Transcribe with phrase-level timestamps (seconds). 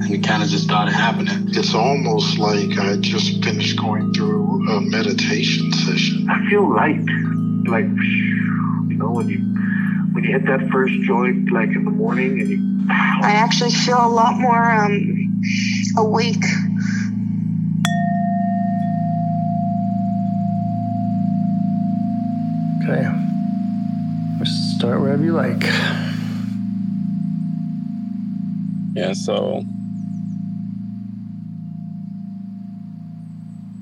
[0.00, 1.48] and it kind of just started happening.
[1.48, 6.28] It's almost like I just finished going through a meditation session.
[6.28, 7.04] I feel light.
[7.66, 9.38] Like, you know, when you
[10.12, 13.98] when you hit that first joint, like in the morning, and you I actually feel
[13.98, 15.42] a lot more um
[15.96, 16.44] awake.
[22.82, 23.10] Okay.
[24.38, 25.64] Let's start wherever you like.
[28.94, 29.64] Yeah, so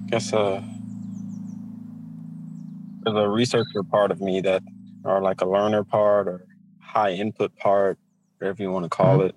[0.07, 0.63] guess uh
[3.03, 4.63] there's a researcher part of me that
[5.05, 6.45] or like a learner part or
[6.81, 7.99] high input part,
[8.39, 9.37] whatever you want to call it.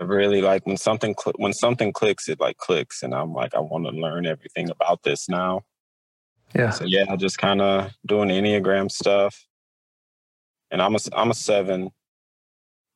[0.00, 3.54] I really like when something cl- when something clicks, it like clicks, and I'm like,
[3.54, 5.62] I want to learn everything about this now.
[6.54, 6.70] Yeah.
[6.70, 9.46] So yeah, just kind of doing enneagram stuff,
[10.70, 11.90] and I'm a I'm a seven.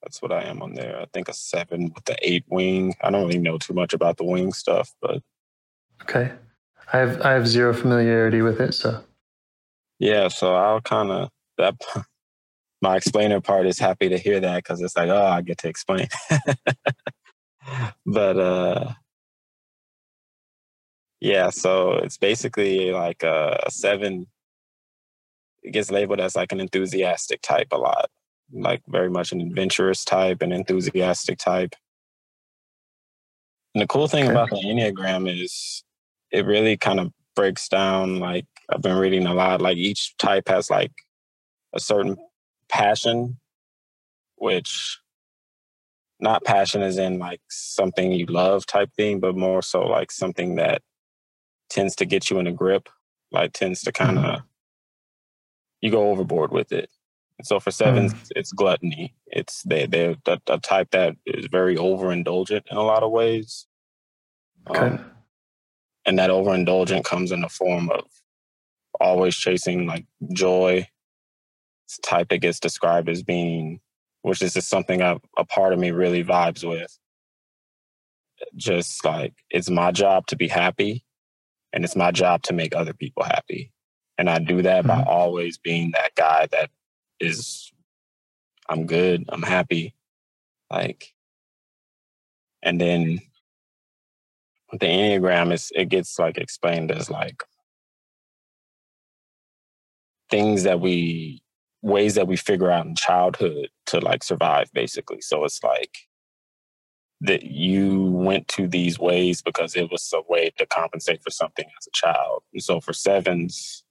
[0.03, 0.99] That's what I am on there.
[0.99, 2.95] I think a seven with the eight wing.
[3.03, 5.23] I don't really know too much about the wing stuff, but
[6.03, 6.33] Okay.
[6.93, 9.03] I have I have zero familiarity with it, so
[9.99, 10.29] yeah.
[10.29, 11.75] So I'll kind of that.
[12.83, 15.69] My explainer part is happy to hear that because it's like, oh, I get to
[15.69, 16.07] explain.
[18.07, 18.93] but uh,
[21.21, 21.49] yeah.
[21.49, 24.27] So it's basically like a, a seven.
[25.63, 28.11] It gets labeled as like an enthusiastic type a lot,
[28.53, 31.75] like very much an adventurous type, an enthusiastic type.
[33.75, 34.33] And the cool thing Okay.
[34.33, 35.85] about the Enneagram is
[36.31, 40.49] it really kind of breaks down like I've been reading a lot, like each type
[40.49, 40.93] has like
[41.75, 42.17] a certain
[42.69, 43.39] passion,
[44.37, 44.99] which
[46.21, 50.55] not passion is in like something you love type thing, but more so like something
[50.57, 50.81] that
[51.69, 52.89] tends to get you in a grip,
[53.33, 54.47] like tends to kind of mm-hmm.
[55.83, 56.89] you go overboard with it.
[57.43, 59.15] So for sevens, it's gluttony.
[59.27, 63.67] It's they they're a, the type that is very overindulgent in a lot of ways.
[64.71, 64.97] okay.
[64.97, 65.05] Um,
[66.07, 68.05] and that overindulgent comes in the form of
[69.01, 70.89] always chasing like joy.
[71.87, 73.81] It's type that gets described as being,
[74.23, 76.99] which is just something I, a part of me really vibes with.
[78.57, 81.05] Just like it's my job to be happy,
[81.73, 83.73] and it's my job to make other people happy,
[84.19, 85.07] and I do that by Mhm.
[85.07, 86.71] always being that guy that
[87.21, 87.73] is,
[88.69, 89.95] I'm good, I'm happy,
[90.71, 91.15] like,
[92.63, 93.21] and then
[94.73, 97.45] with the enneagram is it gets like explained as like
[100.31, 101.43] things that we
[101.83, 105.21] ways that we figure out in childhood to like survive basically.
[105.21, 105.97] So it's like
[107.21, 111.67] that you went to these ways because it was a way to compensate for something
[111.79, 112.43] as a child.
[112.53, 113.84] And so for sevens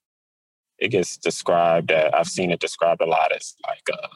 [0.83, 4.07] it gets described uh, i've seen it described a lot as like uh,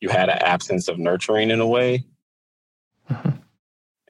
[0.00, 2.04] you had an absence of nurturing in a way.
[3.10, 3.42] Mhm.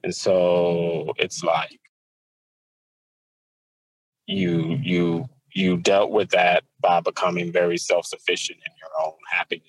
[0.03, 1.79] and so it's like
[4.27, 9.67] you you you dealt with that by becoming very self-sufficient in your own happiness.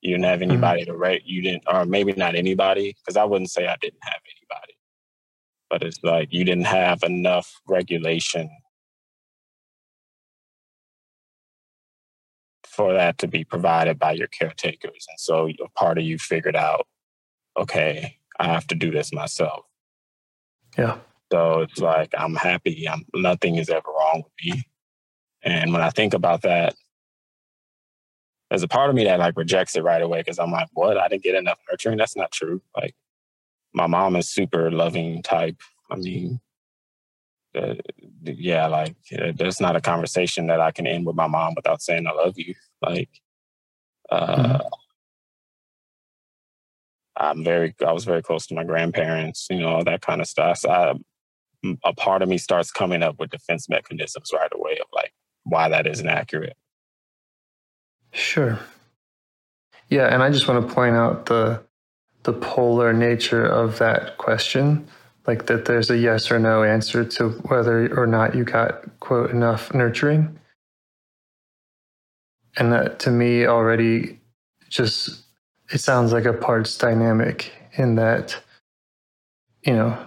[0.00, 3.50] You didn't have anybody to rate you didn't or maybe not anybody because i wouldn't
[3.50, 4.74] say i didn't have anybody.
[5.70, 8.50] But it's like you didn't have enough regulation
[12.76, 15.06] for that to be provided by your caretakers.
[15.08, 16.86] And so a part of you figured out,
[17.56, 19.64] okay, I have to do this myself.
[20.76, 20.98] Yeah.
[21.32, 22.88] So it's like I'm happy.
[22.88, 24.62] I'm nothing is ever wrong with me.
[25.42, 26.74] And when I think about that,
[28.50, 30.98] there's a part of me that like rejects it right away because I'm like, what?
[30.98, 31.98] I didn't get enough nurturing.
[31.98, 32.62] That's not true.
[32.76, 32.94] Like
[33.72, 35.60] my mom is super loving type.
[35.90, 36.40] I mean,
[37.56, 37.74] uh,
[38.22, 41.82] yeah, like uh, there's not a conversation that I can end with my mom without
[41.82, 42.54] saying I love you.
[42.82, 43.10] Like,
[44.10, 44.66] uh, mm-hmm.
[47.16, 50.26] I'm very, I was very close to my grandparents, you know, all that kind of
[50.26, 50.58] stuff.
[50.58, 50.94] So I,
[51.84, 55.12] a part of me starts coming up with defense mechanisms right away of like
[55.44, 56.56] why that isn't accurate.
[58.12, 58.58] Sure.
[59.88, 61.62] Yeah, and I just want to point out the
[62.24, 64.84] the polar nature of that question,
[65.28, 69.30] like that there's a yes or no answer to whether or not you got quote
[69.30, 70.36] enough nurturing.
[72.56, 74.18] And that to me already
[74.68, 75.24] just
[75.70, 78.36] it sounds like a parts dynamic in that
[79.62, 79.98] you know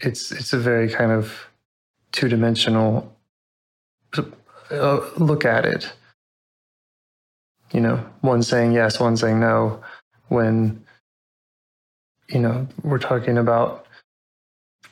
[0.00, 1.48] it's it's a very kind of
[2.12, 3.10] two-dimensional
[4.70, 5.92] uh, look at it.
[7.72, 9.82] You know one saying yes one saying no
[10.28, 10.84] when
[12.28, 13.86] you know we're talking about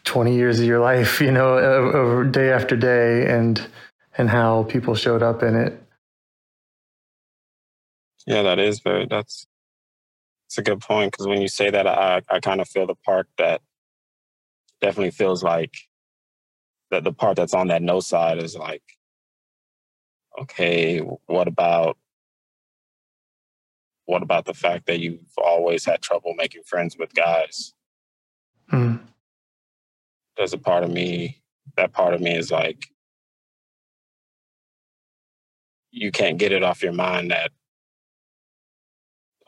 [0.04, 3.66] 20 years of your life you know day after day and
[4.18, 5.81] and how people showed up in it
[8.26, 9.46] yeah that is very that's
[10.46, 12.94] it's a good point because when you say that i i kind of feel the
[12.94, 13.60] part that
[14.80, 15.74] definitely feels like
[16.90, 18.82] that the part that's on that no side is like
[20.38, 21.96] okay what about
[24.12, 27.72] what about the fact that you've always had trouble making friends with guys?
[28.68, 28.96] Hmm.
[30.36, 31.40] There's a part of me,
[31.76, 32.86] that part of me is like,
[35.90, 37.52] you can't get it off your mind that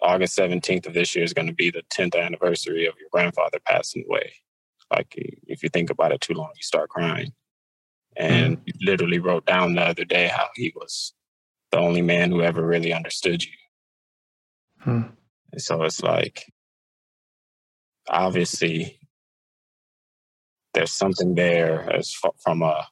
[0.05, 3.59] August 17th of this year is going to be the 10th anniversary of your grandfather
[3.67, 4.35] passing away.
[4.93, 7.33] Like, if you think about it too long, you start crying.
[8.17, 8.62] And mm.
[8.67, 11.15] you literally wrote down the other day how he was
[11.73, 13.51] the only man who ever really understood you.
[14.81, 15.03] Hmm.
[15.56, 16.53] So it's like,
[18.09, 19.00] obviously,
[20.75, 22.87] there's something there as from a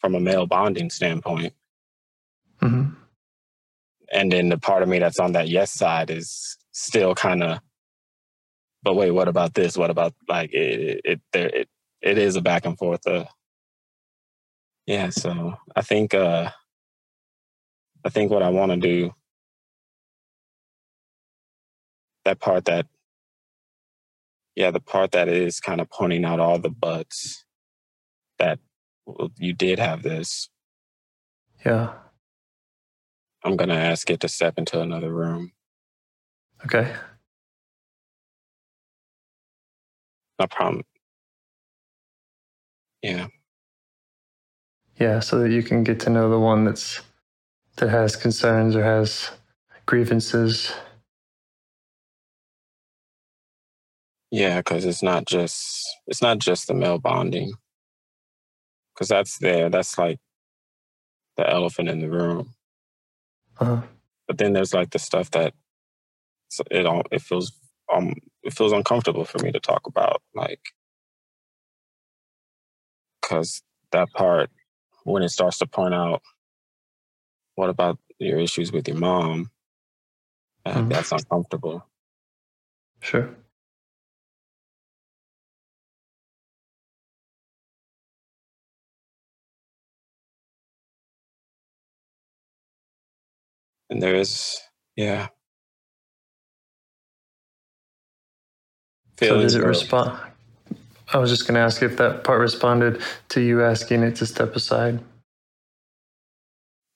[0.00, 1.54] from a male bonding standpoint.
[2.62, 2.97] Mm-hmm.
[4.12, 7.60] And then the part of me that's on that yes side is still kind of,
[8.82, 9.76] but wait, what about this?
[9.76, 11.00] What about like it?
[11.04, 11.68] It there it
[12.00, 13.06] it is a back and forth.
[13.06, 13.24] Uh,
[14.86, 16.50] yeah, so I think uh,
[18.04, 19.12] I think what I want to do
[22.28, 22.86] that part that
[24.54, 27.44] yeah the part that is kind of pointing out all the buts
[28.38, 28.58] that
[29.38, 30.50] you did have this
[31.64, 31.94] yeah
[33.44, 35.52] i'm gonna ask it to step into another room.
[36.64, 36.92] Okay.
[40.40, 40.84] No problem.
[43.02, 43.28] Yeah.
[45.00, 47.00] Yeah so that you can get to know the one that's
[47.78, 49.30] that has concerns or has
[49.86, 50.72] grievances.
[54.32, 57.52] Yeah, because it's not just it's not just the male bonding,
[58.94, 59.70] because that's there.
[59.70, 60.18] That's like
[61.36, 62.54] the elephant in the room.
[63.58, 63.82] Uh-huh.
[64.26, 65.54] But then there's like the stuff that
[66.70, 67.52] it all it feels
[67.92, 70.60] um it feels uncomfortable for me to talk about, like
[73.20, 73.62] because
[73.92, 74.50] that part
[75.04, 76.22] when it starts to point out
[77.54, 79.50] what about your issues with your mom,
[80.64, 80.88] uh, mm-hmm.
[80.88, 81.84] that's uncomfortable.
[83.00, 83.34] Sure.
[93.90, 94.58] And there is
[94.96, 95.28] yeah.
[99.20, 100.18] So does it respond
[101.12, 104.26] i was just going to ask if that part responded to you asking it to
[104.26, 105.00] step aside.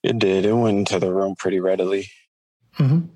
[0.03, 0.45] It did.
[0.45, 2.09] It went into the room pretty readily.
[2.79, 3.07] Mm-hmm.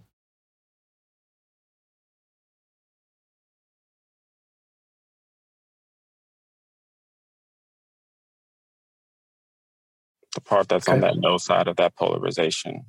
[10.34, 10.94] the part that's okay.
[10.94, 12.84] on that no side of that polarization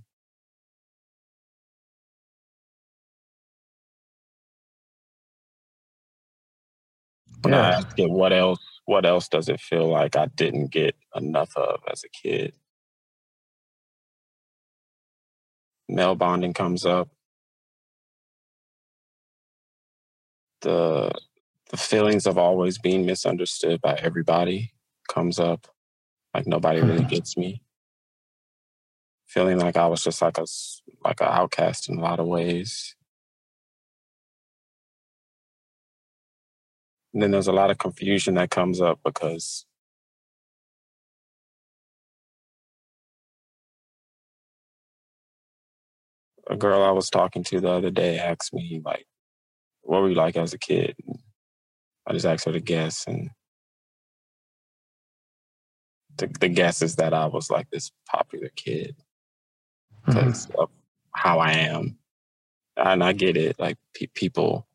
[7.44, 7.62] When yeah.
[7.62, 11.56] I ask it what else, what else does it feel like I didn't get enough
[11.58, 12.54] of as a kid?
[15.90, 17.10] Male bonding comes up.
[20.62, 21.12] The
[21.72, 24.74] the feelings of always being misunderstood by everybody
[25.10, 25.68] comes up.
[26.34, 27.10] Like nobody really Mhm.
[27.10, 27.62] gets me.
[29.28, 30.46] Feeling like I was just like a
[31.06, 32.97] like an outcast in a lot of ways.
[37.18, 39.66] And then there's a lot of confusion that comes up because
[46.48, 49.08] a girl I was talking to the other day asked me like,
[49.82, 50.96] "What were you like as a kid?"
[52.08, 53.32] I just asked her to guess, and
[56.18, 58.96] the, the guess is that I was like this popular kid
[60.08, 60.16] Mhm.
[60.16, 60.70] because of
[61.14, 61.98] how I am,
[62.78, 63.60] and I get it.
[63.60, 64.68] Like pe- people,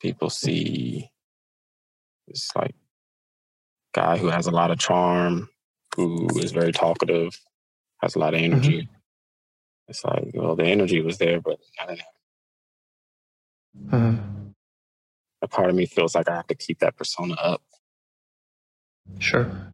[0.00, 1.10] people see
[2.28, 2.74] this like
[3.94, 5.48] guy who has a lot of charm,
[5.96, 7.38] who is very talkative,
[8.02, 8.88] has a lot of energy.
[9.88, 12.04] It's like, well, the energy was there, but I don't know.
[13.98, 14.32] Mhm.
[15.42, 17.62] a part of me feels like I have to keep that persona up.
[19.18, 19.72] Sure.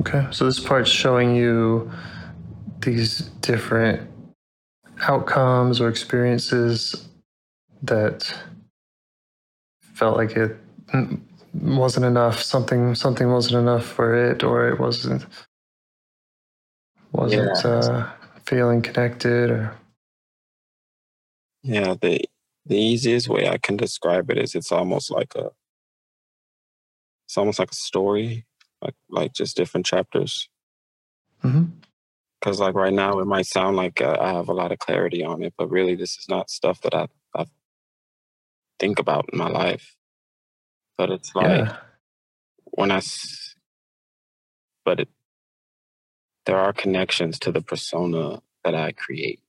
[0.00, 1.90] Okay, so this part's showing you
[2.80, 4.10] these different
[5.00, 7.08] outcomes or experiences
[7.86, 8.34] that
[9.94, 10.56] felt like it
[11.54, 12.42] wasn't enough.
[12.42, 15.26] Something something wasn't enough for it, or it wasn't
[17.12, 17.64] wasn't Yeah.
[17.64, 18.08] uh,
[18.46, 19.74] feeling connected, or
[21.62, 22.20] Yeah, the
[22.66, 25.50] the easiest way I can describe it is it's almost like a
[27.26, 28.46] it's almost like a story,
[28.82, 30.48] like like just different chapters.
[31.42, 31.64] hmm
[32.40, 35.24] Because like right now, it might sound like uh, I have a lot of clarity
[35.24, 37.46] on it, but really, this is not stuff that I I
[38.78, 39.96] think about in my life.
[40.98, 41.78] But it's like yeah, I.
[44.84, 45.08] but it,
[46.46, 49.40] there are connections to the persona that I create.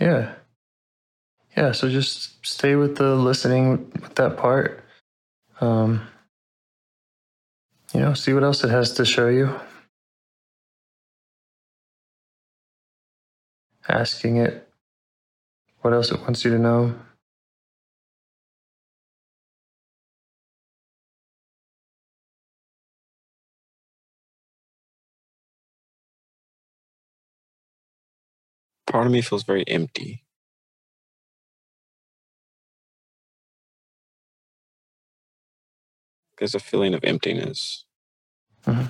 [0.00, 0.34] yeah,
[1.56, 1.72] yeah.
[1.72, 4.84] So just stay with the listening with that part.
[5.60, 6.06] Um,
[7.94, 9.58] you know, see what else it has to show you.
[13.88, 14.68] Asking it
[15.82, 16.94] what else it wants you to know.
[28.96, 30.24] Part of me feels very empty.
[36.38, 37.84] There's a feeling of emptiness
[38.66, 38.88] Mhm.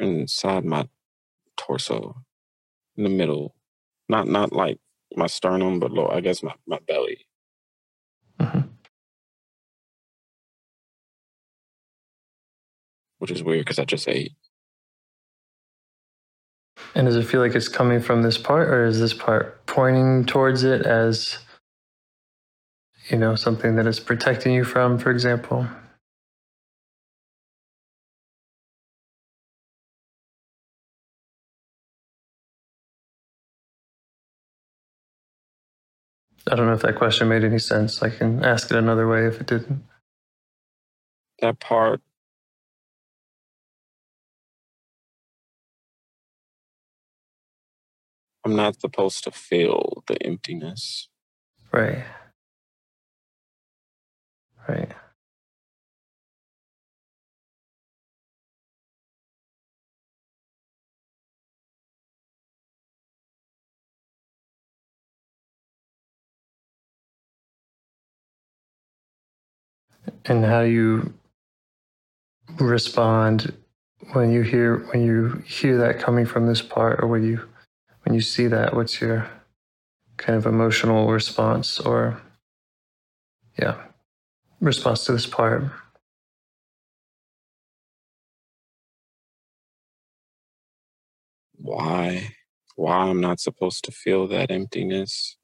[0.00, 0.88] inside my
[1.56, 2.24] torso,
[2.96, 3.56] in the middle.
[4.08, 4.80] Not not like
[5.16, 7.26] my sternum, but low, I guess my, my belly.
[8.40, 8.70] Mhm.
[13.18, 14.34] which is weird because I just ate.
[16.94, 20.26] And does it feel like it's coming from this part, or is this part pointing
[20.26, 21.38] towards it as,
[23.08, 25.66] you know, something that it's protecting you from, for example?
[36.50, 38.02] I don't know if that question made any sense.
[38.02, 39.84] I can ask it another way if it didn't.
[41.40, 42.00] That part,
[48.44, 51.08] I'm not supposed to feel the emptiness.
[51.72, 52.04] Right.
[54.68, 54.92] Right.
[70.24, 71.14] And how you
[72.60, 73.52] respond
[74.12, 77.48] when you hear when you hear that coming from this part or when you
[78.04, 79.28] when you see that what's your
[80.18, 82.20] kind of emotional response or
[83.58, 83.76] yeah
[84.60, 85.64] response to this part
[91.56, 92.34] Why?
[92.76, 95.36] Why I'm not supposed to feel that emptiness?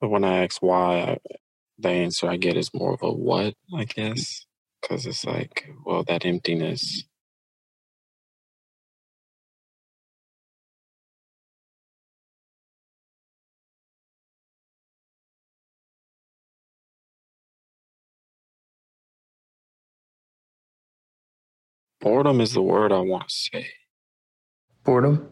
[0.00, 1.18] But when I ask why,
[1.78, 4.46] the answer I get is more of a what, I guess.
[4.82, 7.04] Because it's like, well, that emptiness.
[22.02, 23.68] Boredom is the word I want to say.
[24.84, 25.30] boredom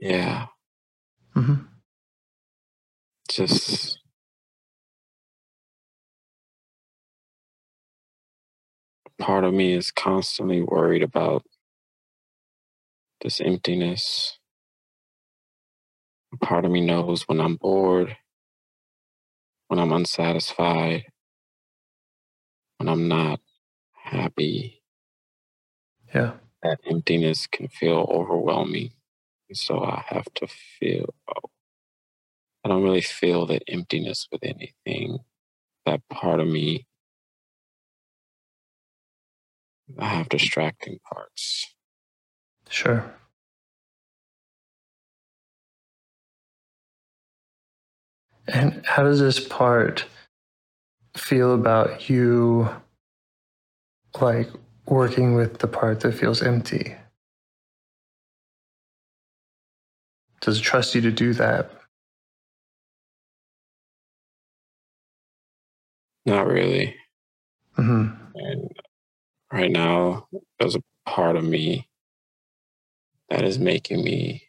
[0.00, 0.46] Yeah.
[1.34, 1.54] hmm
[3.30, 3.98] Just
[9.18, 11.44] part of me is constantly worried about
[13.22, 14.38] this emptiness.
[16.42, 18.16] Part of me knows when I'm bored,
[19.68, 21.04] when I'm unsatisfied,
[22.78, 23.40] when I'm not
[23.94, 24.75] happy.
[26.16, 26.32] Yeah.
[26.62, 28.92] That emptiness can feel overwhelming.
[29.52, 31.50] So I have to feel, oh,
[32.64, 35.20] I don't really feel the emptiness with anything.
[35.86, 36.86] That part of me,
[39.98, 41.74] I have distracting parts.
[42.68, 43.14] Sure.
[48.48, 50.06] And how does this part
[51.16, 52.68] feel about you,
[54.20, 54.48] like
[54.86, 56.94] working with the part that feels empty?
[60.40, 61.70] Does it trust you to do that?
[66.24, 66.96] Not really.
[67.74, 68.70] hmm And
[69.52, 70.28] right now,
[70.58, 71.88] there's a part of me
[73.30, 74.42] that is making me.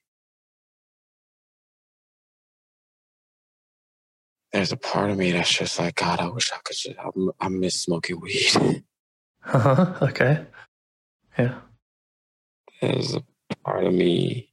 [4.53, 7.09] There's a part of me that's just like, God, I wish I could just, I,
[7.39, 8.83] I miss smoking weed.
[9.47, 9.97] Uh-huh.
[10.09, 10.45] Okay.
[11.39, 11.59] Yeah.
[12.81, 13.23] There's a
[13.63, 14.51] part of me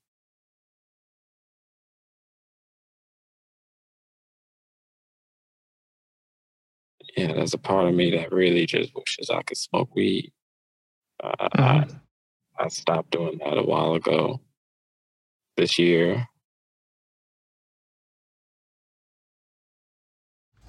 [7.16, 10.32] yeah, there's a part of me that really just wishes I could smoke weed.
[11.22, 12.00] Uh, Mhm.
[12.60, 14.40] I I stopped doing that a while ago.
[15.56, 16.26] This year,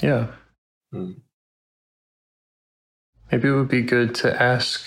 [0.01, 0.36] Yeah.
[0.94, 1.25] Mm.
[3.32, 4.86] Maybe it would be good to ask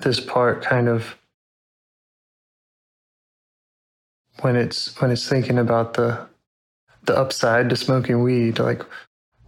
[0.00, 1.16] this part kind of
[4.40, 6.26] when it's when it's thinking about the
[7.04, 8.82] the upside to smoking weed like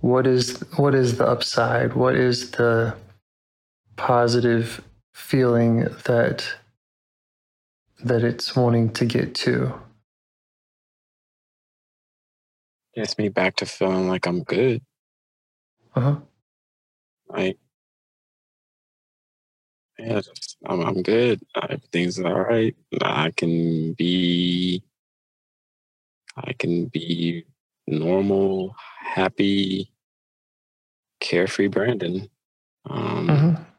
[0.04, 1.94] what is what is the upside?
[1.94, 2.94] What is the
[3.96, 4.82] positive
[5.14, 6.46] feeling that
[8.00, 9.72] that it's wanting to get to?
[12.94, 14.82] Gets me back to feeling like I'm good.
[15.96, 16.16] uh-huh
[17.34, 17.58] Like,
[19.98, 21.40] yeah, just, I'm I'm good.
[21.60, 22.74] Everything's all right.
[23.02, 24.82] I can be,
[26.36, 27.44] I can be
[27.86, 29.92] normal, happy,
[31.20, 32.28] carefree Brandon.
[32.88, 33.73] Um, mm-hmm.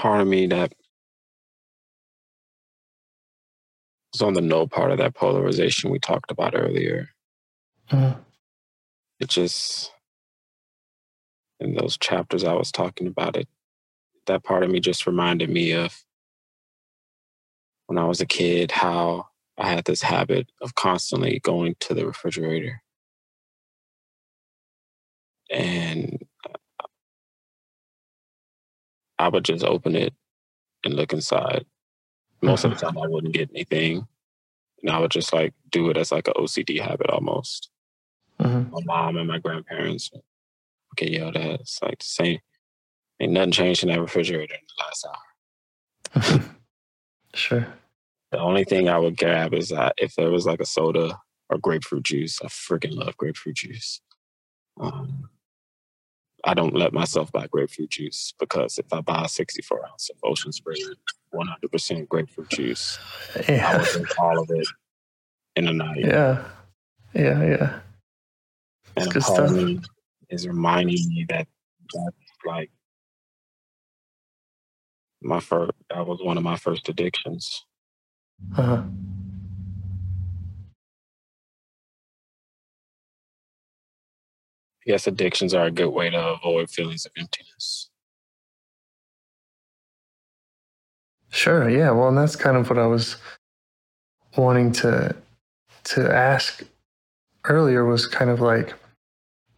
[0.00, 0.72] Part of me that
[4.14, 7.10] is on the no part of that polarization we talked about earlier.
[7.90, 8.24] Mhm.
[9.18, 9.92] It just
[11.60, 13.46] in those chapters I was talking about it,
[14.24, 16.02] that part of me just reminded me of
[17.86, 22.06] when I was a kid, how I had this habit of constantly going to the
[22.06, 22.82] refrigerator.
[25.50, 26.26] And
[29.20, 30.14] I would just open it
[30.84, 31.66] and look inside.
[32.40, 34.06] Most of the time, I wouldn't get anything.
[34.82, 37.70] And I would just like do it as like an OCD habit almost.
[38.40, 38.70] Mhm.
[38.70, 40.10] My mom and my grandparents.
[40.94, 42.38] Okay, yo, that's like the same.
[43.20, 46.56] Ain't nothing changed in that refrigerator in the last hour.
[47.34, 47.74] sure
[48.32, 51.58] The only thing I would grab is that if there was like a soda or
[51.58, 52.40] grapefruit juice.
[52.42, 54.00] I freaking love grapefruit juice.
[54.80, 55.28] Um,
[56.44, 60.16] I don't let myself buy grapefruit juice because if I buy a 64 ounce of
[60.24, 60.76] Ocean Spray
[61.34, 62.98] 100% grapefruit juice,
[63.36, 64.66] I yeah will drink all of it
[65.56, 66.00] in a night.
[66.00, 66.44] yeah
[67.14, 67.80] yeah yeah
[68.96, 69.50] and good stuff.
[70.30, 71.46] is reminding me that
[71.92, 72.70] that's like
[75.22, 77.64] my first, that was one of my first addictions.
[78.56, 78.82] uh-huh.
[84.86, 87.90] Guess addictions are a good way to avoid feelings of emptiness.
[91.30, 91.68] Sure.
[91.68, 91.90] Yeah.
[91.92, 93.16] Well, and that's kind of what I was
[94.36, 95.14] wanting to
[95.84, 96.62] to ask
[97.46, 98.74] earlier was kind of like,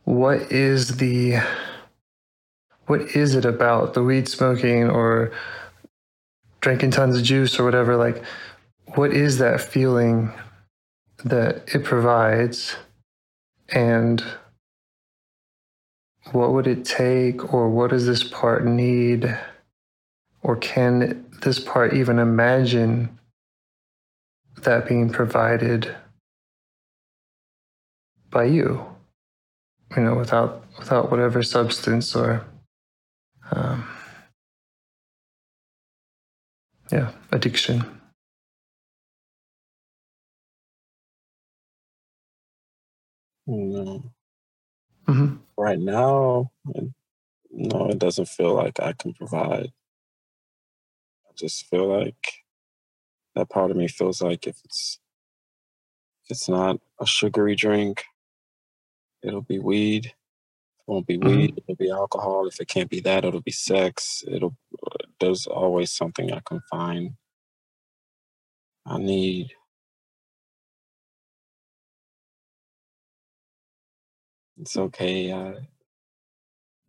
[0.04, 1.40] what is the
[2.86, 5.32] what is it about the weed smoking or
[6.60, 7.96] drinking tons of juice or whatever?
[7.96, 8.22] Like,
[8.94, 10.32] what is that feeling
[11.24, 12.76] that it provides,
[13.70, 14.22] and
[16.30, 19.38] what would it take, or what does this part need?
[20.42, 23.18] Or can this part even imagine
[24.62, 25.94] that being provided
[28.30, 28.86] by you?
[29.96, 32.46] You know, without without whatever substance or
[33.50, 33.86] um,
[36.90, 37.84] yeah, addiction.
[43.46, 44.12] No
[45.06, 46.50] hmm Right now,
[47.52, 49.72] no, it doesn't feel like I can provide.
[51.28, 52.44] I just feel like
[53.36, 55.00] that part of me feels like if it's
[56.24, 58.04] if it's not a sugary drink,
[59.22, 60.06] it'll be weed.
[60.06, 60.14] It
[60.86, 61.50] won't be Mhm.
[61.50, 62.46] weed, it'll be alcohol.
[62.48, 64.24] If it can't be that, it'll be sex.
[64.28, 64.56] It'll
[65.20, 67.12] there's always something I can find.
[68.86, 69.52] I need
[74.62, 75.32] it's okay.
[75.32, 75.68] I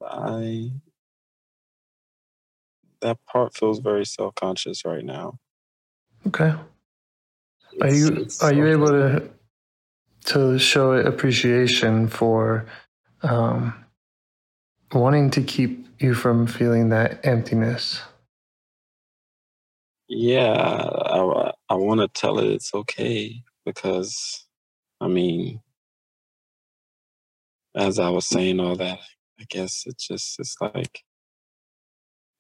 [0.06, 0.72] I
[3.02, 5.40] that part feels very self conscious right now.
[6.28, 6.54] Okay.
[7.82, 9.30] Are It's- you it's are you able to
[10.28, 12.66] to show appreciation for
[13.24, 13.74] um,
[14.94, 18.02] wanting to keep you from feeling that emptiness?
[20.10, 24.46] Yeah, I, I want to tell it it's okay because,
[25.02, 25.62] I mean,
[27.76, 29.00] as I was saying all that,
[29.40, 31.04] I guess it's just, it's like,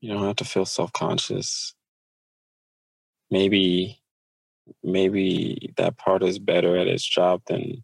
[0.02, 1.74] you don't have to feel self conscious.
[3.32, 4.02] Maybe,
[4.84, 7.84] maybe that part is better at its job than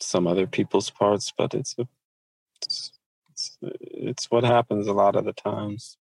[0.00, 1.88] some other people's parts, but it's, a,
[2.62, 2.92] it's,
[3.32, 5.98] it's, it's what happens a lot of the times.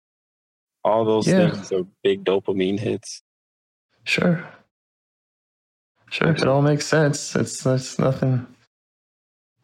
[0.84, 1.52] All those Yeah.
[1.52, 3.22] things are big dopamine hits.
[4.06, 4.48] Sure.
[6.10, 6.32] Sure.
[6.32, 7.36] It all makes sense.
[7.36, 8.48] It's, it's nothing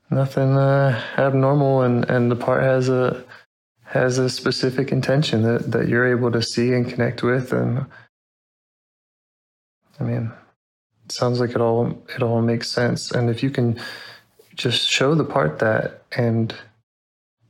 [0.09, 3.23] nothing uh, abnormal and, and the part has a
[3.83, 7.85] has a specific intention that, that you're able to see and connect with and
[9.99, 10.31] I mean
[11.05, 13.11] it sounds like it all it all makes sense.
[13.11, 13.79] And if you can
[14.55, 16.53] just show the part that and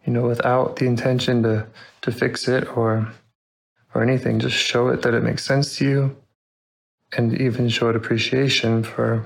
[0.06, 1.66] you know without the intention to
[2.02, 3.12] to fix it or
[3.94, 6.16] or anything, just show it that it makes sense to you
[7.16, 9.26] and even show it appreciation for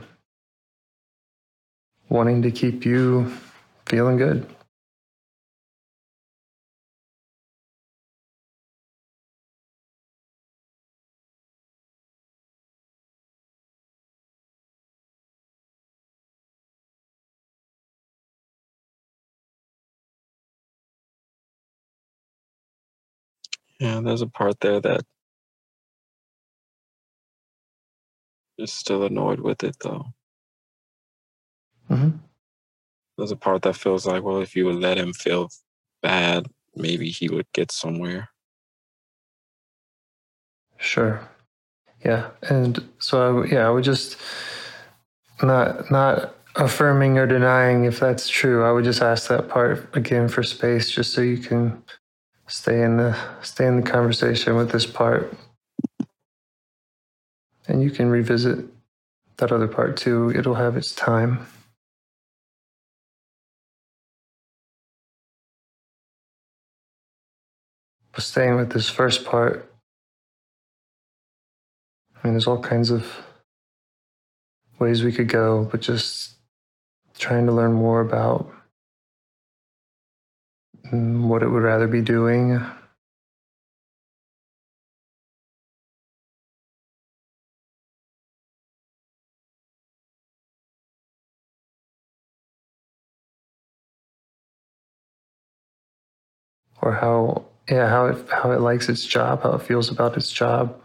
[2.09, 3.31] wanting to keep you
[3.87, 4.47] feeling good.
[23.79, 25.01] Yeah, there's a part there that
[28.57, 30.07] is still annoyed with it though.
[31.89, 32.19] Hmm
[33.17, 35.49] There's a part that feels like, well, if you would let him feel
[36.02, 38.30] bad, maybe he would get somewhere.
[40.78, 41.28] Sure.
[42.06, 42.30] Yeah.
[42.43, 44.17] And so, I, yeah, I would just
[45.41, 48.63] not not affirming or denying if that's true.
[48.63, 51.82] I would just ask that part again for space, just so you can
[52.47, 55.34] stay in the stay in the conversation with this part,
[57.67, 58.65] and you can revisit
[59.38, 60.32] that other part too.
[60.36, 61.47] It'll have its time.
[68.11, 69.71] But staying with this first part,
[72.15, 73.05] I mean, there's all kinds of
[74.79, 76.35] ways we could go, but just
[77.17, 78.51] trying to learn more about
[80.91, 82.59] what it would rather be doing.
[96.81, 100.32] Or how, yeah, how it how it likes its job, how it feels about its
[100.32, 100.75] job.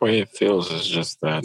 [0.00, 1.44] Way it feels is just that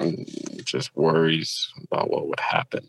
[0.00, 2.88] mm, just worries about what would happen.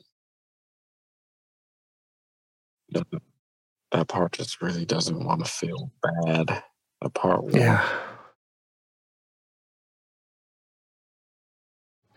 [2.91, 6.63] That part just really doesn't want to feel bad.
[7.01, 7.87] That part wants Yeah.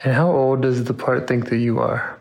[0.02, 2.20] And how old does the part think that you are?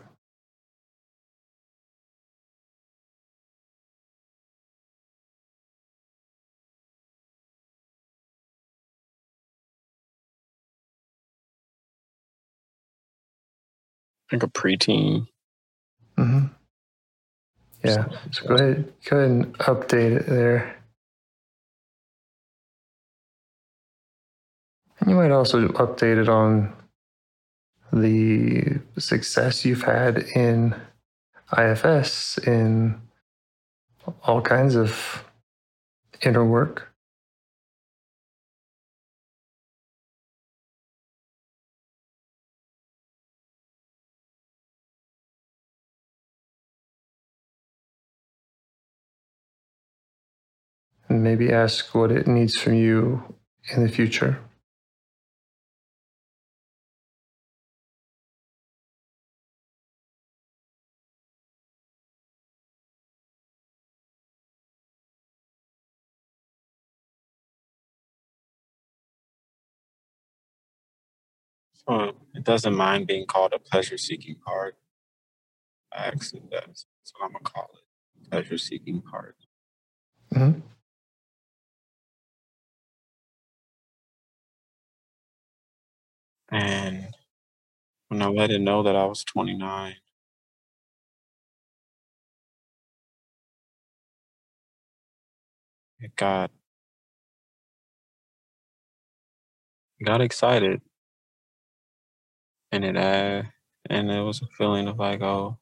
[14.32, 15.28] like a preteen.
[17.84, 18.06] Yeah.
[18.32, 20.76] So go ahead, go ahead and update it there.
[25.00, 26.72] And you might also update it on
[27.92, 30.74] the success you've had in
[31.56, 33.00] IFS in
[34.22, 35.24] all kinds of
[36.22, 36.93] inner work.
[51.14, 53.22] And maybe ask what it needs from you
[53.76, 54.40] in the future.
[71.88, 74.76] So it doesn't mind being called a pleasure seeking part.
[75.92, 76.86] I actually does.
[76.98, 78.30] That's what I'm gonna call it.
[78.30, 79.36] Pleasure seeking part.
[80.34, 80.62] Mhm.
[86.54, 87.14] And
[88.08, 89.96] when I let it know that I was 29,
[96.00, 96.50] it got
[100.04, 100.80] got excited,
[102.72, 103.42] and it uh,
[103.90, 105.58] and it was a feeling of like, oh,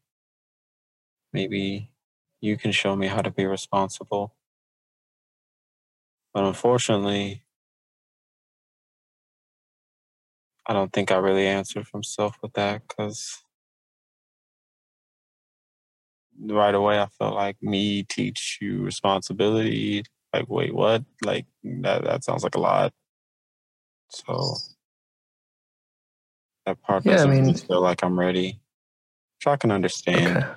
[1.32, 1.90] maybe
[2.40, 4.34] you can show me how to be responsible.
[6.34, 7.42] But unfortunately,
[10.66, 13.42] I don't think I really answered from self with that because
[16.40, 20.04] right away I felt like me teach you responsibility.
[20.32, 21.04] Like, wait, what?
[21.24, 22.92] Like that that sounds like a lot.
[24.08, 24.56] So
[26.66, 28.60] that part Yeah, doesn't really mean- feel like I'm ready.
[29.38, 30.38] Which I can understand.
[30.38, 30.54] Okay.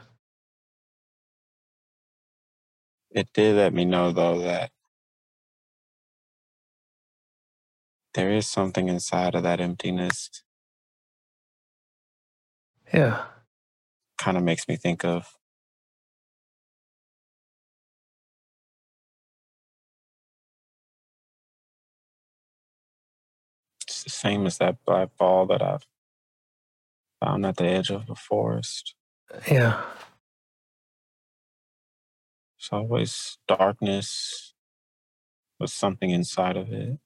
[3.11, 4.71] It did let me know though that
[8.15, 10.29] there is something inside of that emptiness.
[12.93, 13.25] Yeah.
[14.17, 15.37] Kind of makes me think of
[23.81, 25.85] it's the same as that black ball that I've
[27.19, 28.95] found at the edge of the forest.
[29.51, 29.83] Yeah.
[32.57, 34.53] It's always darkness
[35.59, 36.99] with something inside of it.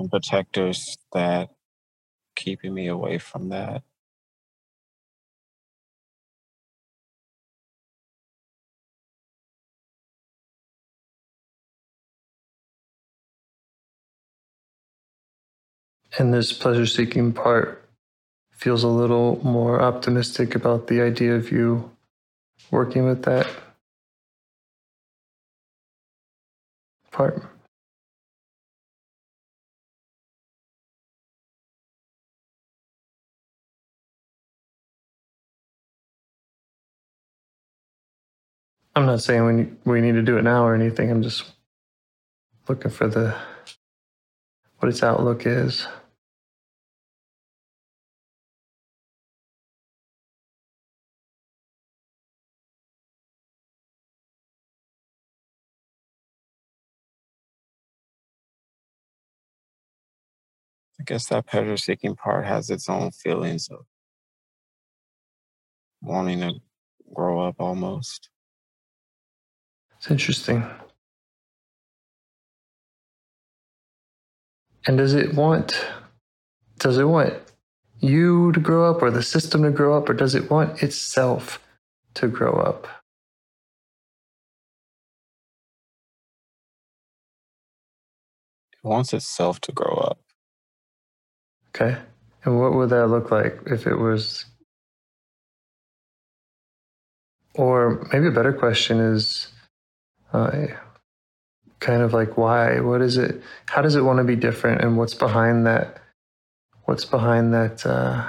[0.00, 1.50] And protectors that
[2.36, 3.82] keeping me away from that.
[16.18, 17.88] And this pleasure seeking part
[18.52, 21.90] feels a little more optimistic about the idea of you
[22.70, 23.48] working with that
[27.10, 27.49] part.
[38.96, 39.44] I'm not saying
[39.84, 41.10] we we need to do it now or anything.
[41.10, 41.44] I'm just
[42.68, 43.36] looking for the
[44.78, 45.86] what its outlook is.
[61.00, 63.86] I guess that pleasure seeking part has its own feelings of
[66.02, 66.54] wanting to
[67.14, 68.30] grow up almost.
[70.00, 70.64] It's interesting.
[74.86, 75.78] And does it want
[76.78, 77.34] does it want
[77.98, 81.60] you to grow up or the system to grow up or does it want itself
[82.14, 82.88] to grow up?
[88.72, 90.18] It wants itself to grow up.
[91.76, 91.98] Okay.
[92.46, 94.46] And what would that look like if it was
[97.54, 99.48] or maybe a better question is
[100.32, 100.66] uh,
[101.80, 104.96] kind of like why what is it how does it want to be different and
[104.96, 106.00] what's behind that
[106.84, 108.28] what's behind that uh,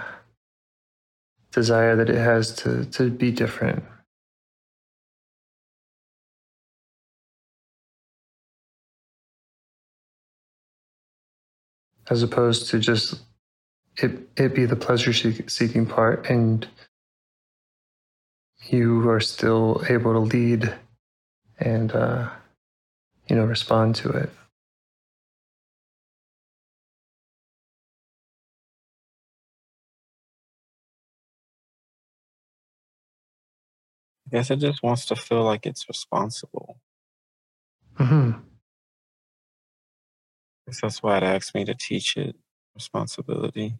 [1.52, 3.84] desire that it has to to be different?
[12.10, 13.22] As opposed to just
[13.98, 16.68] it it be the pleasure seeking part and
[18.68, 20.74] you are still able to lead
[21.62, 22.30] and uh,
[23.30, 24.30] you know respond to it
[34.28, 36.78] I guess it just wants to feel like it's responsible.
[38.00, 38.32] Mm-hmm.
[38.32, 38.40] I
[40.68, 42.36] guess that's why it asked me to teach it
[42.76, 43.76] responsibility.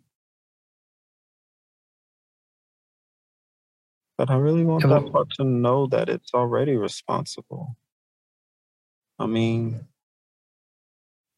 [4.22, 7.76] But I really want that part to know that it's already responsible.
[9.18, 9.88] I mean,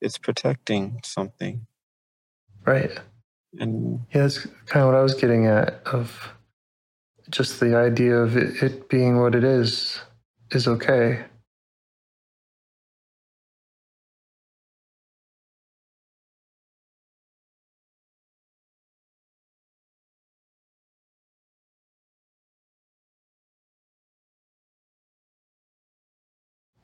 [0.01, 1.65] it's protecting something.
[2.65, 2.91] right
[3.57, 6.33] And yeah that's kind of what i was getting at of
[7.29, 10.01] just the idea of it, it being what it is
[10.51, 11.23] is okay.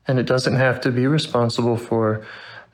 [0.10, 2.26] And it doesn't have to be responsible for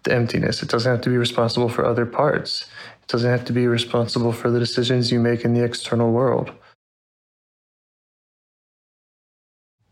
[0.04, 0.64] the emptiness.
[0.64, 2.62] It doesn't have to be responsible for other parts.
[3.02, 6.54] It doesn't have to be responsible for the decisions you make in the external world.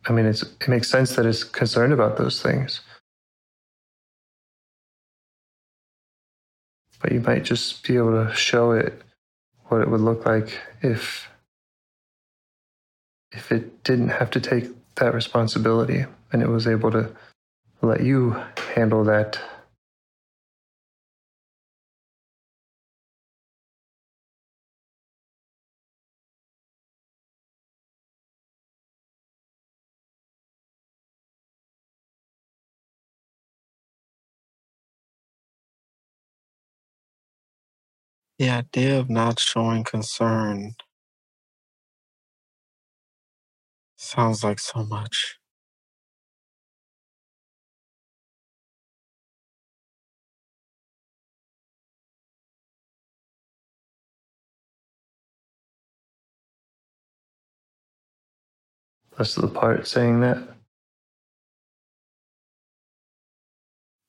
[0.08, 2.79] I mean, it makes sense that it's concerned about those things.
[7.01, 9.01] But you might just be able to show it
[9.65, 11.27] what it would look like if
[13.34, 17.13] if it didn't have to take that responsibility and it was able to
[17.83, 18.31] let you
[18.75, 19.39] handle that.
[38.39, 40.75] The idea of not showing concern
[43.97, 45.37] sounds like so much.
[59.17, 60.38] That's the part saying that.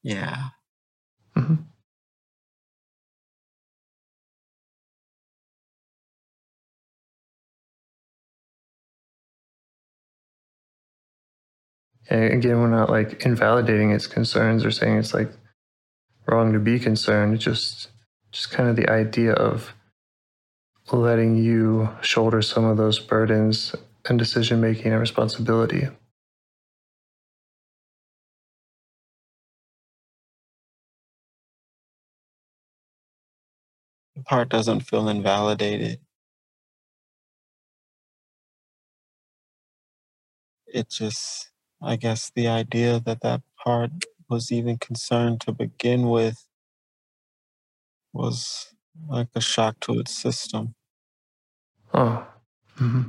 [0.02, 0.48] Yeah.
[1.34, 1.54] hmm
[12.10, 15.30] And again, we're not like invalidating its concerns or saying it's like
[16.26, 17.34] wrong to be concerned.
[17.34, 17.88] It's just,
[18.32, 19.74] just kind of the idea of
[20.92, 23.74] letting you shoulder some of those burdens
[24.10, 25.88] and decision making and responsibility.
[34.16, 36.00] The part doesn't feel invalidated.
[40.66, 41.50] It just,
[41.82, 43.92] I guess, the idea that that part
[44.30, 46.46] was even concerned to begin with
[48.12, 48.74] was
[49.08, 50.74] like a shock to its system.
[51.94, 52.26] Oh.
[52.76, 53.02] hmm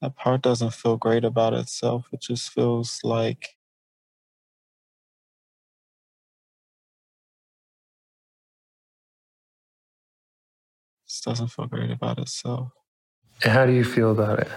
[0.00, 2.08] That part doesn't feel great about itself.
[2.12, 3.56] It just feels like
[11.08, 12.70] just doesn't feel great about itself.
[13.42, 14.48] How do you feel about it?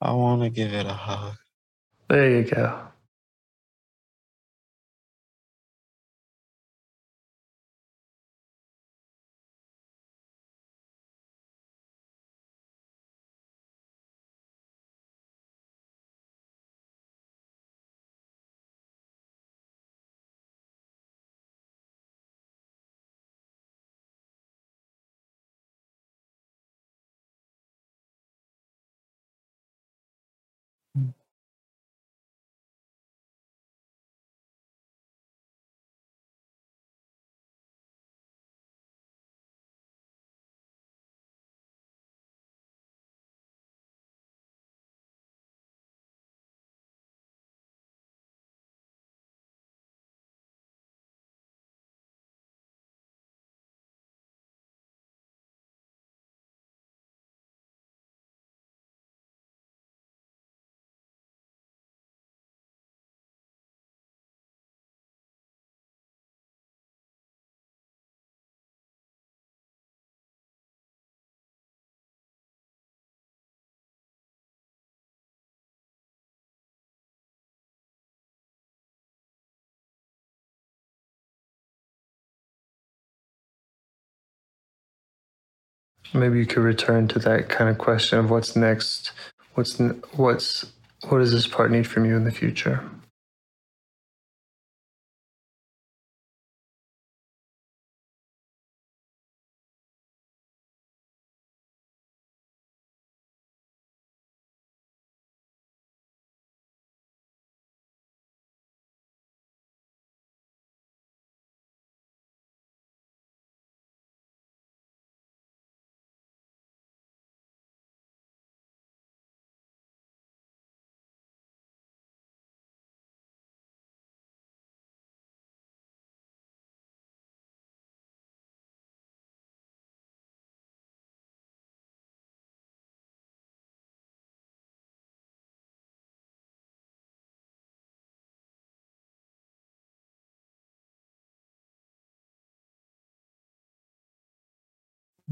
[0.00, 1.36] I want to give it a hug.
[2.08, 2.91] There you go.
[86.14, 89.12] Maybe you could return to that kind of question of what's next.
[89.54, 89.78] What's
[90.16, 90.66] what's
[91.08, 92.84] what does this part need from you in the future?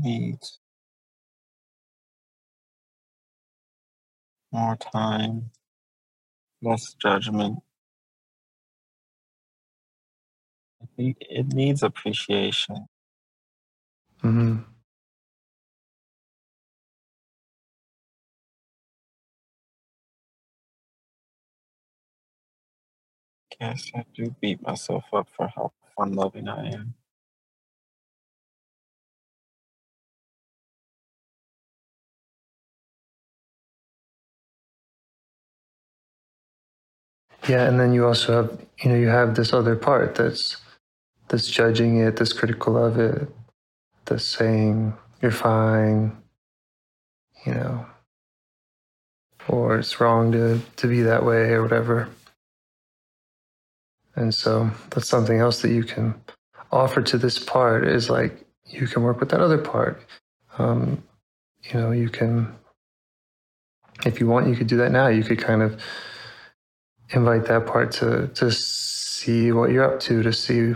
[0.03, 0.61] Needs
[4.53, 5.51] more time,
[6.63, 7.61] less judgment.
[10.99, 12.87] It needs appreciation.
[14.25, 14.59] Mm-hmm.
[23.61, 26.95] Guess I do beat myself up for how fun loving I am.
[37.49, 40.57] Yeah, and then you also have, you know, you have this other part that's
[41.29, 43.29] that's judging it, that's critical of it,
[44.05, 46.17] that's saying you're fine,
[47.47, 47.87] you know,
[49.49, 52.09] or it's wrong to to be that way or whatever.
[54.17, 56.15] And so that's something else that you can
[56.73, 60.03] offer to this part is like you can work with that other part.
[60.59, 61.03] Um,
[61.63, 62.55] you know, you can,
[64.05, 65.09] if you want, you could do that now.
[65.09, 65.81] You could kind of
[67.13, 70.75] invite that part to to see what you're up to, to see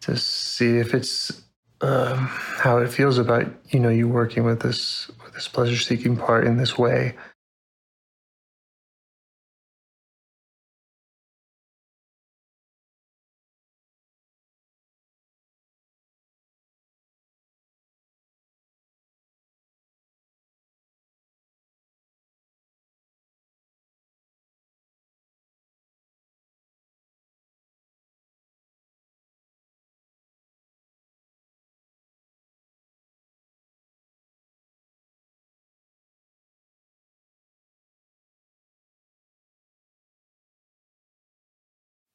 [0.00, 1.42] to see if it's
[1.82, 6.16] um, how it feels about you know you working with this with this pleasure seeking
[6.16, 7.14] part in this way.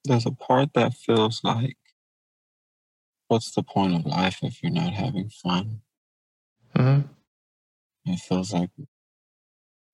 [0.06, 1.76] There's a part that feels like,
[3.28, 5.82] what's the point of life if you're not having fun?
[6.76, 7.02] hmm
[8.06, 8.70] It feels like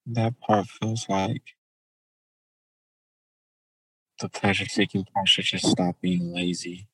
[0.05, 1.55] that part feels like
[4.22, 6.88] the pleasure seeking part should just stop being lazy.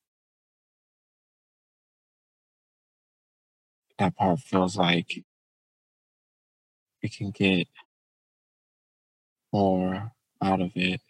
[3.99, 5.23] That part feels like
[7.01, 7.67] we can get
[9.51, 10.11] more
[10.41, 11.01] out of it.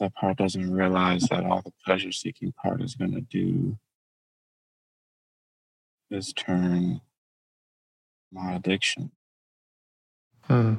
[0.00, 3.78] That part doesn't realize that all the pleasure seeking part is going to do
[6.10, 7.00] is turn
[8.32, 9.10] my addiction
[10.46, 10.76] Hmm.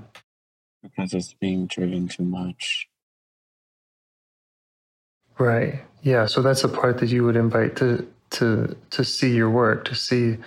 [0.83, 2.87] because it's being driven too much.
[5.39, 5.81] Right.
[6.01, 6.25] Yeah.
[6.27, 9.95] So that's the part that you would invite to to to see your work, to
[9.95, 10.37] see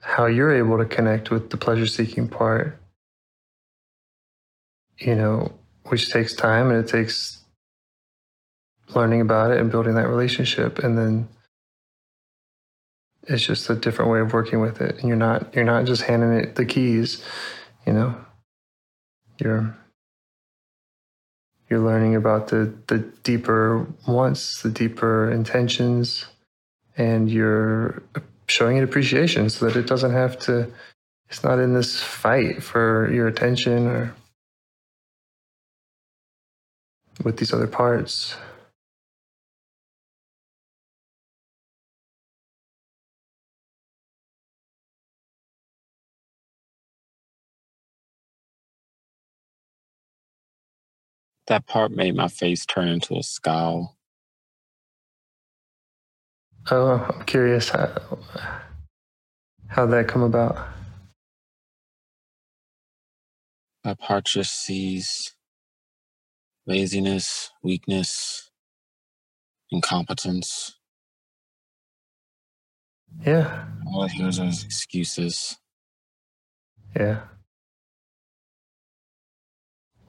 [0.00, 2.80] how you're able to connect with the pleasure seeking part.
[4.98, 5.52] You know,
[5.88, 7.39] which takes time and it takes
[8.94, 11.28] learning about it and building that relationship and then
[13.24, 14.98] it's just a different way of working with it.
[14.98, 17.22] And you're not you're not just handing it the keys
[17.86, 18.14] you know?
[19.38, 19.76] You're
[21.68, 26.26] you're learning about the the deeper wants the deeper intentions
[26.96, 28.02] and you're
[28.46, 30.70] showing it appreciation so that it doesn't have to
[31.28, 34.14] it's not in this fight for your attention or
[37.22, 38.36] with these other parts
[51.50, 53.98] That part made my face turn into a scowl.
[56.70, 57.90] oh i'm curious how
[59.68, 60.68] how'd that come about
[63.84, 65.34] That part just sees
[66.66, 68.50] laziness, weakness,
[69.70, 70.76] incompetence.
[73.26, 75.58] yeah All it hears is excuses.
[76.96, 77.22] Yeah.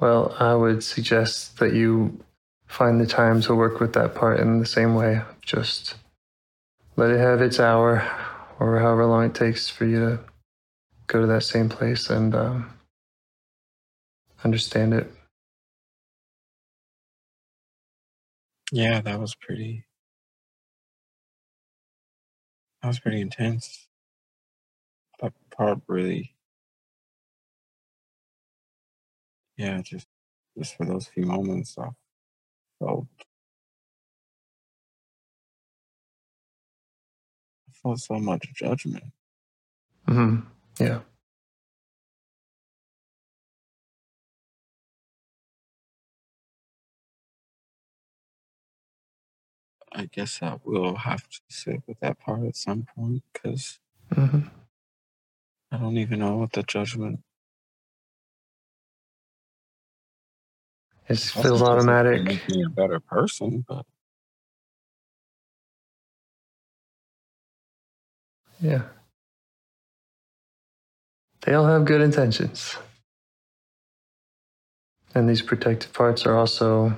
[0.01, 2.19] Well, I would suggest that you
[2.65, 5.21] find the time to work with that part in the same way.
[5.43, 5.93] Just
[6.95, 7.97] let it have its hour
[8.59, 10.19] or however long it takes for you to
[11.05, 12.73] go to that same place and um,
[14.43, 15.13] understand it.
[18.71, 19.85] Yeah, that was pretty.
[22.81, 23.87] That was pretty intense.
[25.21, 26.33] That part really.
[29.61, 30.07] Yeah, just
[30.57, 31.89] just for those few moments, I
[32.79, 33.07] felt.
[37.69, 39.05] I felt so much judgment.
[40.07, 40.37] hmm
[40.79, 41.01] Yeah.
[49.93, 53.79] I guess I will have to sit with that part at some point because
[54.13, 54.41] hmm
[55.71, 57.21] I don't even know what the judgment.
[61.11, 62.23] It just feels automatic.
[62.23, 63.85] Make me a better person, but
[68.61, 68.83] Yeah.
[71.43, 72.77] They all have good intentions.
[75.15, 76.93] And these protected parts are also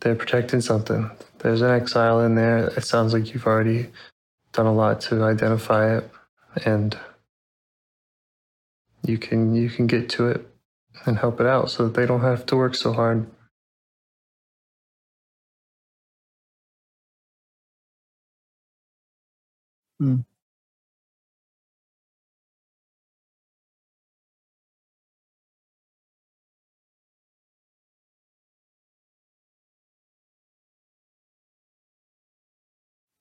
[0.00, 1.10] they're protecting something.
[1.40, 2.68] There's an exile in there.
[2.68, 3.90] It sounds like you've already
[4.52, 6.10] done a lot to identify it
[6.66, 6.98] and
[9.04, 10.49] you can you can get to it
[11.06, 13.26] and help it out so that they don't have to work so hard.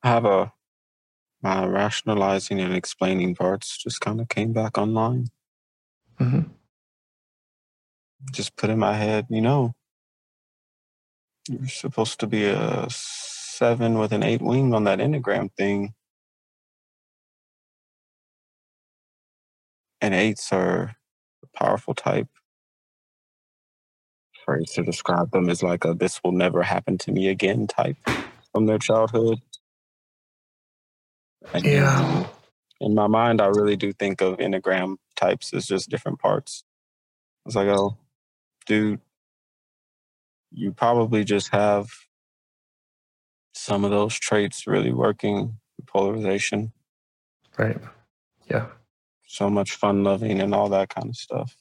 [0.04, 0.52] I have a
[1.42, 5.28] my rationalizing and explaining parts just kind of came back online.
[6.20, 6.42] hmm
[8.32, 9.74] Just put in my head, you know,
[11.50, 15.94] you're supposed to be a seven with an eight wing on that enneagram thing.
[20.02, 20.96] And eights are
[21.44, 22.28] a powerful type.
[24.46, 27.98] Phrase to describe them is like a this will never happen to me again type
[28.54, 29.40] from their childhood.
[31.54, 32.28] And Yeah.
[32.82, 36.64] in my mind, I really do think of enneagram types as just different parts.
[37.46, 37.98] It's like, oh,
[38.70, 39.02] dude,
[40.52, 41.88] you probably just have
[43.54, 45.58] some of those traits really working
[45.88, 46.72] polarization,
[47.58, 47.78] Right.
[48.50, 48.68] Yeah.
[49.28, 51.56] so much fun loving and all that kind of stuff.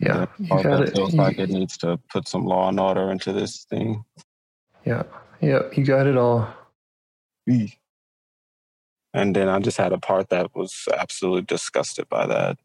[0.00, 0.26] Yeah.
[0.38, 0.94] The You got it.
[0.96, 4.04] feels You- like it needs to put some law and order into this thing.
[4.84, 5.04] Yeah.
[5.40, 5.62] Yeah.
[5.72, 6.52] You got it all.
[7.46, 12.58] And then I just had a part that was absolutely disgusted by that.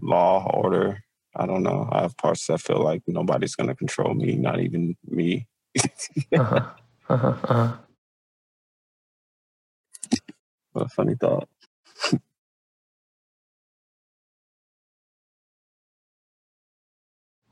[0.00, 1.02] Law, order.
[1.36, 1.88] I don't know.
[1.92, 5.46] I have parts that feel like nobody's going to control me, not even me.
[6.34, 6.66] Uh-huh.
[7.10, 7.28] Uh-huh.
[7.44, 7.76] Uh-huh.
[10.72, 11.48] what a funny thought.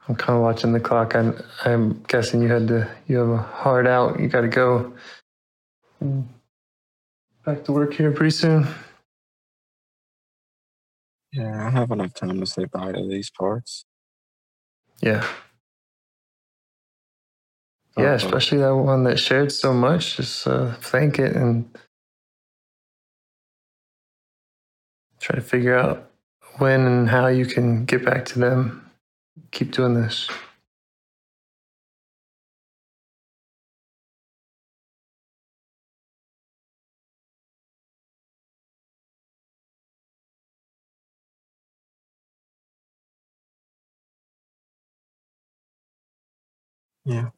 [0.09, 1.15] I'm kind of watching the clock.
[1.17, 4.21] I'm, I'm guessing you had to, you have a hard out.
[4.21, 4.93] You got to go
[7.47, 8.67] back to work here pretty soon.
[11.33, 13.87] Yeah, I have enough time to say bye to these parts.
[15.03, 15.27] Yeah.
[17.99, 20.17] Yeah, especially that one that shared so much.
[20.17, 21.69] Just uh, thank it and
[25.21, 26.11] try to figure out
[26.59, 28.91] when and how you can get back to them.
[29.53, 30.29] Keep doing this.
[47.05, 47.31] Yeah.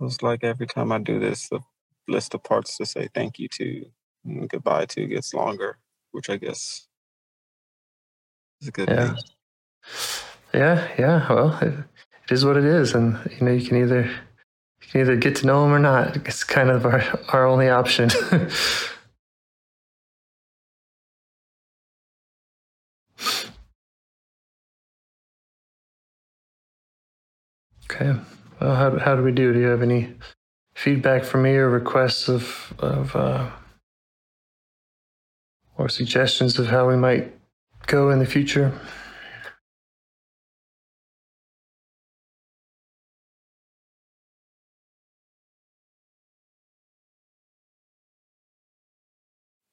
[0.00, 1.60] It's like every time I do this, the
[2.08, 3.86] list of parts to say thank you to
[4.24, 5.78] and goodbye to gets longer,
[6.12, 6.86] which I guess
[8.60, 9.14] is a good Yeah.
[9.14, 9.16] thing.
[10.54, 11.32] Yeah, yeah.
[11.32, 15.00] Well, it, it is what it is, and you know you can either you can
[15.02, 16.16] either get to know them or not.
[16.16, 18.10] It's kind of our our only option.
[27.96, 28.20] okay.
[28.60, 29.52] Well, how how do we do?
[29.54, 30.14] Do you have any
[30.76, 33.50] feedback for me or requests of of uh,
[35.78, 37.32] or suggestions of how we might
[37.86, 38.72] go in the future?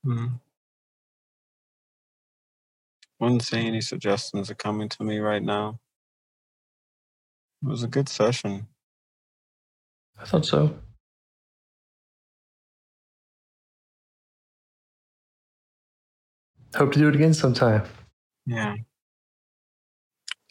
[0.05, 0.27] Hmm.
[3.19, 5.79] Wouldn't say any suggestions are coming to me right now.
[7.63, 8.67] It was a good session.
[10.19, 10.77] I thought so.
[16.75, 17.83] Hope to do it again sometime.
[18.45, 18.75] Yeah.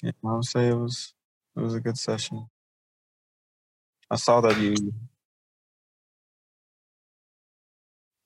[0.02, 1.14] Yeah, I would say it was
[1.56, 2.46] it was a good session.
[4.10, 4.74] I saw that you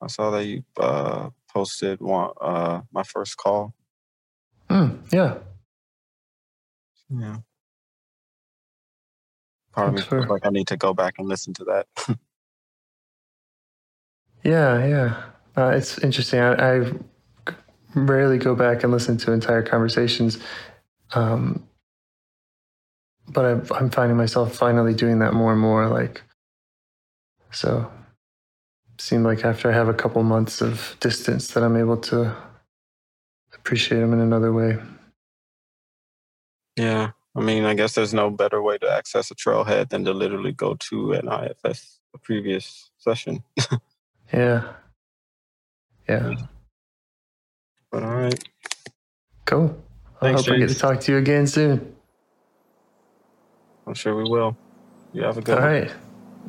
[0.01, 3.75] I saw that you uh, posted one uh, my first call.
[4.71, 5.39] Mm, yeah.
[7.11, 7.37] Yeah.
[9.77, 11.65] Part of me Thanks feels for- like I need to go back and listen to
[11.65, 11.87] that.
[14.45, 15.23] Yeah, yeah.
[15.57, 16.39] Uh, it's interesting.
[16.39, 16.93] I, I
[17.97, 20.39] rarely go back and listen to entire conversations,
[21.15, 21.67] um,
[23.27, 25.89] but I, I'm finding myself finally doing that more and more.
[25.89, 26.23] Like,
[27.51, 27.91] so
[28.99, 32.37] seemed like after I have a couple months of distance that I'm able to
[33.53, 34.79] appreciate them in another way.
[36.77, 37.11] Yeah.
[37.37, 40.53] I mean, I guess there's no better way to access a trailhead than to literally
[40.53, 43.43] go to an IFS, a previous session.
[44.33, 44.73] yeah.
[46.09, 46.35] Yeah.
[47.93, 48.43] But all right.
[49.45, 49.69] Cool.
[50.21, 51.95] Thanks, I hope I get to talk to you again soon.
[53.87, 54.57] I'm sure we will.
[55.13, 55.73] You have a good All one.
[55.73, 55.93] right.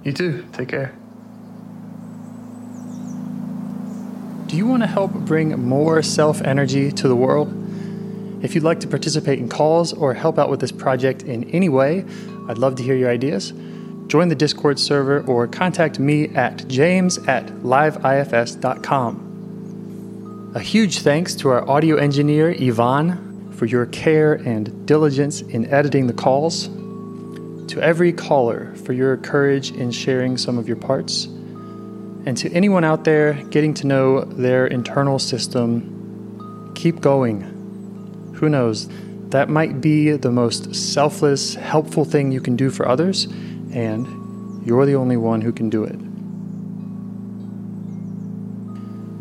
[0.04, 0.48] You too.
[0.54, 0.96] Take care.
[4.48, 7.67] Do you want to help bring more self energy to the world?
[8.42, 11.70] If you'd like to participate in calls or help out with this project in any
[11.70, 12.06] way,
[12.48, 13.52] I'd love to hear your ideas.
[14.08, 19.24] Join the Discord server or contact me at james at liveifs.com.
[20.56, 26.06] A huge thanks to our audio engineer, Yvonne, for your care and diligence in editing
[26.08, 26.68] the calls.
[26.68, 31.26] To every caller for your courage in sharing some of your parts.
[31.26, 37.57] And to anyone out there getting to know their internal system, keep going.
[38.38, 38.88] Who knows?
[39.30, 43.26] That might be the most selfless, helpful thing you can do for others,
[43.74, 46.00] and you're the only one who can do it.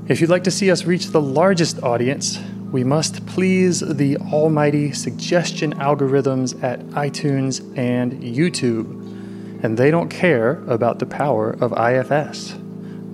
[0.09, 2.39] If you'd like to see us reach the largest audience,
[2.71, 9.65] we must please the almighty suggestion algorithms at iTunes and YouTube.
[9.65, 12.55] And they don't care about the power of IFS.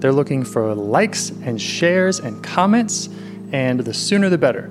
[0.01, 3.09] They're looking for likes and shares and comments,
[3.53, 4.71] and the sooner the better.